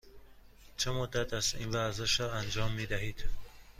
چه 0.77 0.91
مدت 0.91 1.33
است 1.33 1.55
این 1.55 1.69
ورزش 1.71 2.19
را 2.19 2.33
انجام 2.33 2.71
می 2.71 2.85
دهید؟ 2.85 3.23